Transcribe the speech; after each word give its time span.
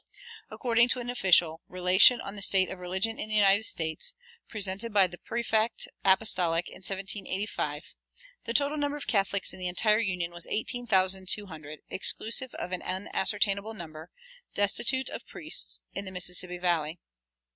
According 0.49 0.87
to 0.89 0.99
an 0.99 1.11
official 1.11 1.61
"Relation 1.67 2.19
on 2.21 2.35
the 2.35 2.41
State 2.41 2.71
of 2.71 2.79
Religion 2.79 3.19
in 3.19 3.29
the 3.29 3.35
United 3.35 3.65
States," 3.65 4.15
presented 4.49 4.91
by 4.91 5.05
the 5.05 5.19
prefect 5.19 5.87
apostolic 6.03 6.67
in 6.69 6.77
1785, 6.77 7.83
the 8.45 8.53
total 8.55 8.79
number 8.79 8.97
of 8.97 9.05
Catholics 9.05 9.53
in 9.53 9.59
the 9.59 9.67
entire 9.67 9.99
Union 9.99 10.31
was 10.31 10.47
18,200, 10.49 11.81
exclusive 11.91 12.51
of 12.55 12.71
an 12.71 12.81
unascertainable 12.81 13.75
number, 13.75 14.09
destitute 14.55 15.11
of 15.11 15.27
priests, 15.27 15.83
in 15.93 16.05
the 16.05 16.11
Mississippi 16.11 16.57
Valley. 16.57 16.97